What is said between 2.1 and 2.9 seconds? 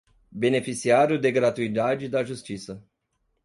justiça